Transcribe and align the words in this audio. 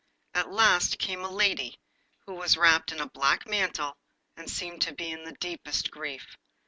At 0.33 0.49
last 0.51 0.97
came 0.97 1.23
a 1.23 1.29
lady 1.29 1.77
who 2.25 2.33
was 2.33 2.57
wrapped 2.57 2.91
in 2.91 2.99
a 3.01 3.09
black 3.11 3.45
mantle, 3.45 3.95
and 4.35 4.49
seemed 4.49 4.81
to 4.81 4.93
be 4.95 5.11
in 5.11 5.25
the 5.25 5.33
deepest 5.39 5.91
grief. 5.91 6.37